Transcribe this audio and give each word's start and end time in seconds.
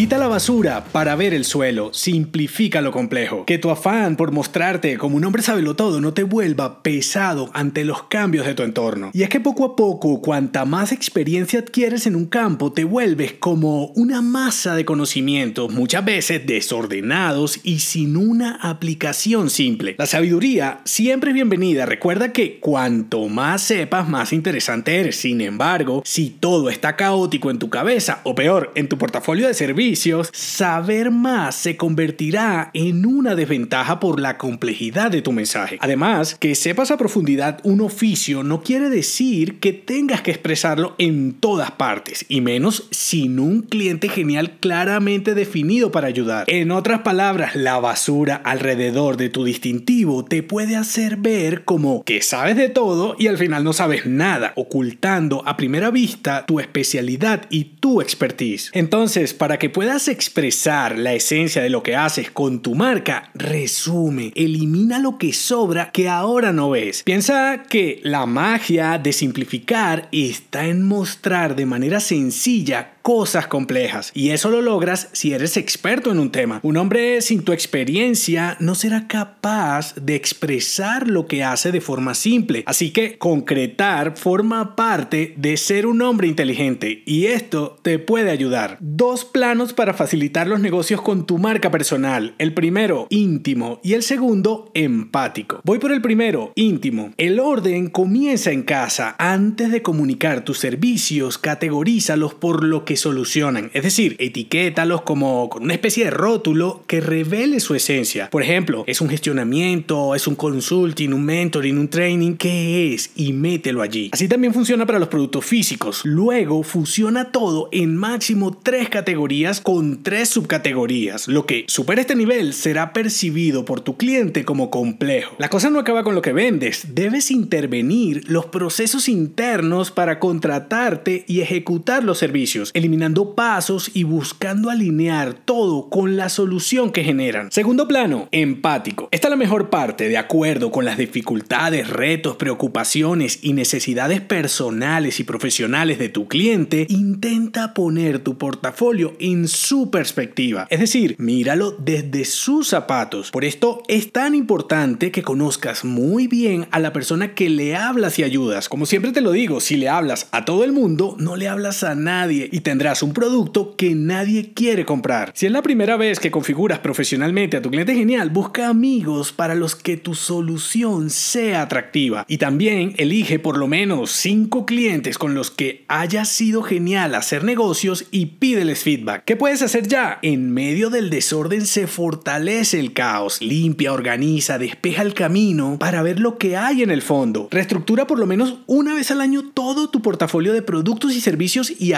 Quita 0.00 0.16
la 0.16 0.28
basura 0.28 0.82
para 0.92 1.14
ver 1.14 1.34
el 1.34 1.44
suelo, 1.44 1.92
simplifica 1.92 2.80
lo 2.80 2.90
complejo. 2.90 3.44
Que 3.44 3.58
tu 3.58 3.68
afán 3.68 4.16
por 4.16 4.32
mostrarte 4.32 4.96
como 4.96 5.18
un 5.18 5.26
hombre 5.26 5.42
todo 5.76 6.00
no 6.00 6.14
te 6.14 6.22
vuelva 6.22 6.82
pesado 6.82 7.50
ante 7.52 7.84
los 7.84 8.04
cambios 8.04 8.46
de 8.46 8.54
tu 8.54 8.62
entorno. 8.62 9.10
Y 9.12 9.24
es 9.24 9.28
que 9.28 9.40
poco 9.40 9.66
a 9.66 9.76
poco, 9.76 10.22
cuanta 10.22 10.64
más 10.64 10.92
experiencia 10.92 11.58
adquieres 11.58 12.06
en 12.06 12.16
un 12.16 12.24
campo, 12.24 12.72
te 12.72 12.84
vuelves 12.84 13.34
como 13.34 13.88
una 13.88 14.22
masa 14.22 14.74
de 14.74 14.86
conocimientos, 14.86 15.70
muchas 15.70 16.02
veces 16.02 16.46
desordenados 16.46 17.60
y 17.62 17.80
sin 17.80 18.16
una 18.16 18.54
aplicación 18.54 19.50
simple. 19.50 19.96
La 19.98 20.06
sabiduría 20.06 20.80
siempre 20.86 21.32
es 21.32 21.34
bienvenida. 21.34 21.84
Recuerda 21.84 22.32
que 22.32 22.58
cuanto 22.58 23.28
más 23.28 23.60
sepas, 23.60 24.08
más 24.08 24.32
interesante 24.32 24.96
eres. 24.96 25.16
Sin 25.16 25.42
embargo, 25.42 26.00
si 26.06 26.30
todo 26.30 26.70
está 26.70 26.96
caótico 26.96 27.50
en 27.50 27.58
tu 27.58 27.68
cabeza, 27.68 28.22
o 28.24 28.34
peor, 28.34 28.72
en 28.76 28.88
tu 28.88 28.96
portafolio 28.96 29.46
de 29.46 29.52
servicios, 29.52 29.89
saber 30.32 31.10
más 31.10 31.54
se 31.54 31.76
convertirá 31.76 32.70
en 32.74 33.06
una 33.06 33.34
desventaja 33.34 34.00
por 34.00 34.20
la 34.20 34.38
complejidad 34.38 35.10
de 35.10 35.22
tu 35.22 35.32
mensaje. 35.32 35.78
Además, 35.80 36.36
que 36.38 36.54
sepas 36.54 36.90
a 36.90 36.96
profundidad 36.96 37.60
un 37.62 37.80
oficio 37.80 38.42
no 38.42 38.62
quiere 38.62 38.90
decir 38.90 39.58
que 39.58 39.72
tengas 39.72 40.22
que 40.22 40.30
expresarlo 40.30 40.94
en 40.98 41.32
todas 41.32 41.70
partes, 41.70 42.24
y 42.28 42.40
menos 42.40 42.88
sin 42.90 43.38
un 43.38 43.62
cliente 43.62 44.08
genial 44.08 44.58
claramente 44.60 45.34
definido 45.34 45.90
para 45.90 46.08
ayudar. 46.08 46.44
En 46.48 46.70
otras 46.70 47.00
palabras, 47.00 47.56
la 47.56 47.78
basura 47.78 48.36
alrededor 48.36 49.16
de 49.16 49.28
tu 49.28 49.44
distintivo 49.44 50.24
te 50.24 50.42
puede 50.42 50.76
hacer 50.76 51.16
ver 51.16 51.64
como 51.64 52.04
que 52.04 52.22
sabes 52.22 52.56
de 52.56 52.68
todo 52.68 53.16
y 53.18 53.26
al 53.26 53.38
final 53.38 53.64
no 53.64 53.72
sabes 53.72 54.06
nada, 54.06 54.52
ocultando 54.56 55.42
a 55.46 55.56
primera 55.56 55.90
vista 55.90 56.44
tu 56.46 56.60
especialidad 56.60 57.46
y 57.50 57.64
tu 57.80 58.00
expertise. 58.00 58.70
Entonces, 58.72 59.34
para 59.34 59.58
que 59.58 59.70
puedas 59.70 59.79
expresar 60.08 60.98
la 60.98 61.14
esencia 61.14 61.62
de 61.62 61.70
lo 61.70 61.82
que 61.82 61.96
haces 61.96 62.30
con 62.30 62.60
tu 62.60 62.74
marca, 62.74 63.30
resume, 63.34 64.32
elimina 64.34 64.98
lo 64.98 65.18
que 65.18 65.32
sobra 65.32 65.90
que 65.90 66.08
ahora 66.08 66.52
no 66.52 66.70
ves. 66.70 67.02
Piensa 67.02 67.62
que 67.68 68.00
la 68.02 68.26
magia 68.26 68.98
de 68.98 69.12
simplificar 69.12 70.08
está 70.12 70.66
en 70.66 70.86
mostrar 70.86 71.56
de 71.56 71.66
manera 71.66 72.00
sencilla 72.00 72.94
cosas 73.02 73.46
complejas. 73.46 74.10
Y 74.14 74.30
eso 74.30 74.50
lo 74.50 74.62
logras 74.62 75.08
si 75.12 75.32
eres 75.32 75.56
experto 75.56 76.10
en 76.10 76.18
un 76.18 76.30
tema. 76.30 76.60
Un 76.62 76.76
hombre 76.76 77.20
sin 77.20 77.42
tu 77.42 77.52
experiencia 77.52 78.56
no 78.60 78.74
será 78.74 79.08
capaz 79.08 79.94
de 79.94 80.14
expresar 80.14 81.08
lo 81.08 81.26
que 81.26 81.44
hace 81.44 81.72
de 81.72 81.80
forma 81.80 82.14
simple. 82.14 82.62
Así 82.66 82.90
que 82.90 83.18
concretar 83.18 84.16
forma 84.16 84.76
parte 84.76 85.34
de 85.36 85.56
ser 85.56 85.86
un 85.86 86.02
hombre 86.02 86.28
inteligente 86.28 87.02
y 87.06 87.26
esto 87.26 87.78
te 87.82 87.98
puede 87.98 88.30
ayudar. 88.30 88.76
Dos 88.80 89.24
planos 89.24 89.72
para 89.72 89.94
facilitar 89.94 90.46
los 90.46 90.60
negocios 90.60 91.02
con 91.02 91.26
tu 91.26 91.38
marca 91.38 91.70
personal. 91.70 92.34
El 92.38 92.54
primero, 92.54 93.06
íntimo 93.10 93.80
y 93.82 93.94
el 93.94 94.02
segundo, 94.02 94.70
empático. 94.74 95.60
Voy 95.64 95.78
por 95.78 95.92
el 95.92 96.02
primero, 96.02 96.52
íntimo. 96.54 97.12
El 97.16 97.40
orden 97.40 97.88
comienza 97.88 98.50
en 98.50 98.62
casa. 98.62 99.16
Antes 99.18 99.70
de 99.70 99.82
comunicar 99.82 100.44
tus 100.44 100.58
servicios, 100.58 101.38
categorízalos 101.38 102.34
por 102.34 102.64
lo 102.64 102.84
que 102.84 102.96
solucionan. 103.00 103.70
Es 103.74 103.82
decir, 103.82 104.16
etiquétalos 104.18 105.02
como 105.02 105.48
con 105.48 105.64
una 105.64 105.74
especie 105.74 106.04
de 106.04 106.10
rótulo 106.10 106.84
que 106.86 107.00
revele 107.00 107.60
su 107.60 107.74
esencia. 107.74 108.30
Por 108.30 108.42
ejemplo, 108.42 108.84
es 108.86 109.00
un 109.00 109.08
gestionamiento, 109.08 110.14
es 110.14 110.26
un 110.26 110.36
consulting, 110.36 111.12
un 111.12 111.24
mentoring, 111.24 111.78
un 111.78 111.88
training. 111.88 112.34
¿Qué 112.36 112.94
es? 112.94 113.10
Y 113.16 113.32
mételo 113.32 113.82
allí. 113.82 114.10
Así 114.12 114.28
también 114.28 114.54
funciona 114.54 114.86
para 114.86 114.98
los 114.98 115.08
productos 115.08 115.44
físicos. 115.44 116.02
Luego 116.04 116.62
fusiona 116.62 117.32
todo 117.32 117.68
en 117.72 117.96
máximo 117.96 118.56
tres 118.56 118.88
categorías 118.88 119.60
con 119.60 120.02
tres 120.02 120.28
subcategorías. 120.28 121.28
Lo 121.28 121.46
que 121.46 121.64
supera 121.66 122.00
este 122.00 122.14
nivel 122.14 122.54
será 122.54 122.92
percibido 122.92 123.64
por 123.64 123.80
tu 123.80 123.96
cliente 123.96 124.44
como 124.44 124.70
complejo. 124.70 125.34
La 125.38 125.48
cosa 125.48 125.70
no 125.70 125.78
acaba 125.78 126.04
con 126.04 126.14
lo 126.14 126.22
que 126.22 126.32
vendes. 126.32 126.94
Debes 126.94 127.30
intervenir 127.30 128.28
los 128.28 128.46
procesos 128.46 129.08
internos 129.08 129.90
para 129.90 130.18
contratarte 130.18 131.24
y 131.26 131.40
ejecutar 131.40 132.04
los 132.04 132.18
servicios 132.18 132.70
eliminando 132.80 133.34
pasos 133.34 133.90
y 133.94 134.04
buscando 134.04 134.70
alinear 134.70 135.34
todo 135.34 135.88
con 135.88 136.16
la 136.16 136.28
solución 136.28 136.90
que 136.90 137.04
generan. 137.04 137.52
Segundo 137.52 137.86
plano, 137.86 138.28
empático. 138.32 139.08
Esta 139.12 139.28
es 139.28 139.30
la 139.30 139.36
mejor 139.36 139.70
parte, 139.70 140.08
de 140.08 140.18
acuerdo 140.18 140.70
con 140.70 140.84
las 140.84 140.98
dificultades, 140.98 141.88
retos, 141.88 142.36
preocupaciones 142.36 143.38
y 143.42 143.52
necesidades 143.52 144.20
personales 144.20 145.20
y 145.20 145.24
profesionales 145.24 145.98
de 145.98 146.08
tu 146.08 146.26
cliente, 146.26 146.86
intenta 146.88 147.74
poner 147.74 148.18
tu 148.20 148.38
portafolio 148.38 149.14
en 149.20 149.46
su 149.46 149.90
perspectiva. 149.90 150.66
Es 150.70 150.80
decir, 150.80 151.16
míralo 151.18 151.72
desde 151.72 152.24
sus 152.24 152.68
zapatos. 152.68 153.30
Por 153.30 153.44
esto 153.44 153.82
es 153.88 154.12
tan 154.12 154.34
importante 154.34 155.10
que 155.10 155.22
conozcas 155.22 155.84
muy 155.84 156.26
bien 156.26 156.66
a 156.70 156.78
la 156.78 156.92
persona 156.92 157.34
que 157.34 157.50
le 157.50 157.76
hablas 157.76 158.18
y 158.18 158.24
ayudas. 158.24 158.68
Como 158.68 158.86
siempre 158.86 159.12
te 159.12 159.20
lo 159.20 159.32
digo, 159.32 159.60
si 159.60 159.76
le 159.76 159.88
hablas 159.88 160.28
a 160.32 160.44
todo 160.44 160.64
el 160.64 160.72
mundo, 160.72 161.16
no 161.18 161.36
le 161.36 161.48
hablas 161.48 161.82
a 161.82 161.94
nadie 161.94 162.48
y 162.50 162.60
te 162.60 162.69
tendrás 162.70 163.02
un 163.02 163.12
producto 163.12 163.74
que 163.74 163.96
nadie 163.96 164.52
quiere 164.54 164.84
comprar. 164.84 165.32
Si 165.34 165.44
es 165.44 165.50
la 165.50 165.60
primera 165.60 165.96
vez 165.96 166.20
que 166.20 166.30
configuras 166.30 166.78
profesionalmente 166.78 167.56
a 167.56 167.62
tu 167.62 167.68
cliente 167.68 167.96
genial, 167.96 168.30
busca 168.30 168.68
amigos 168.68 169.32
para 169.32 169.56
los 169.56 169.74
que 169.74 169.96
tu 169.96 170.14
solución 170.14 171.10
sea 171.10 171.62
atractiva. 171.62 172.24
Y 172.28 172.38
también 172.38 172.94
elige 172.96 173.40
por 173.40 173.58
lo 173.58 173.66
menos 173.66 174.12
5 174.12 174.66
clientes 174.66 175.18
con 175.18 175.34
los 175.34 175.50
que 175.50 175.84
haya 175.88 176.24
sido 176.24 176.62
genial 176.62 177.16
hacer 177.16 177.42
negocios 177.42 178.04
y 178.12 178.26
pídeles 178.26 178.84
feedback. 178.84 179.24
¿Qué 179.24 179.34
puedes 179.34 179.62
hacer 179.62 179.88
ya? 179.88 180.20
En 180.22 180.52
medio 180.52 180.90
del 180.90 181.10
desorden 181.10 181.66
se 181.66 181.88
fortalece 181.88 182.78
el 182.78 182.92
caos, 182.92 183.42
limpia, 183.42 183.92
organiza, 183.92 184.58
despeja 184.58 185.02
el 185.02 185.14
camino 185.14 185.76
para 185.80 186.04
ver 186.04 186.20
lo 186.20 186.38
que 186.38 186.56
hay 186.56 186.84
en 186.84 186.92
el 186.92 187.02
fondo. 187.02 187.48
Reestructura 187.50 188.06
por 188.06 188.20
lo 188.20 188.26
menos 188.26 188.60
una 188.68 188.94
vez 188.94 189.10
al 189.10 189.22
año 189.22 189.50
todo 189.52 189.90
tu 189.90 190.02
portafolio 190.02 190.52
de 190.52 190.62
productos 190.62 191.16
y 191.16 191.20
servicios 191.20 191.72
y 191.76 191.94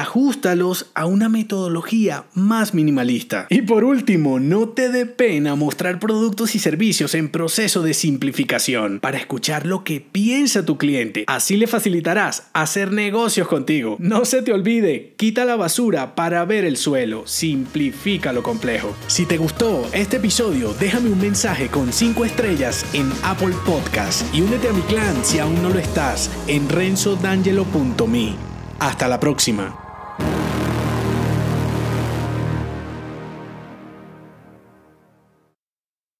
a 0.94 1.06
una 1.06 1.28
metodología 1.28 2.24
más 2.34 2.72
minimalista. 2.72 3.46
Y 3.50 3.62
por 3.62 3.82
último, 3.82 4.38
no 4.38 4.68
te 4.68 4.90
dé 4.90 5.06
pena 5.06 5.56
mostrar 5.56 5.98
productos 5.98 6.54
y 6.54 6.60
servicios 6.60 7.14
en 7.14 7.30
proceso 7.30 7.82
de 7.82 7.94
simplificación 7.94 9.00
para 9.00 9.18
escuchar 9.18 9.66
lo 9.66 9.82
que 9.82 10.00
piensa 10.00 10.64
tu 10.64 10.78
cliente. 10.78 11.24
Así 11.26 11.56
le 11.56 11.66
facilitarás 11.66 12.48
hacer 12.52 12.92
negocios 12.92 13.48
contigo. 13.48 13.96
No 13.98 14.24
se 14.24 14.42
te 14.42 14.52
olvide, 14.52 15.14
quita 15.16 15.44
la 15.44 15.56
basura 15.56 16.14
para 16.14 16.44
ver 16.44 16.64
el 16.64 16.76
suelo, 16.76 17.26
simplifica 17.26 18.32
lo 18.32 18.44
complejo. 18.44 18.94
Si 19.08 19.26
te 19.26 19.38
gustó 19.38 19.88
este 19.92 20.18
episodio, 20.18 20.74
déjame 20.78 21.10
un 21.10 21.20
mensaje 21.20 21.68
con 21.68 21.92
5 21.92 22.24
estrellas 22.24 22.86
en 22.92 23.10
Apple 23.24 23.54
Podcast 23.66 24.22
y 24.32 24.42
únete 24.42 24.68
a 24.68 24.72
mi 24.72 24.82
clan 24.82 25.24
si 25.24 25.40
aún 25.40 25.60
no 25.60 25.70
lo 25.70 25.80
estás 25.80 26.30
en 26.46 26.68
renzodangelo.me. 26.68 28.36
Hasta 28.78 29.08
la 29.08 29.18
próxima. 29.18 29.81